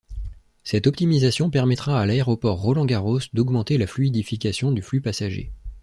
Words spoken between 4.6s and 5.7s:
du flux passager.